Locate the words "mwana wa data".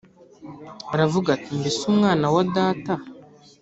1.97-2.93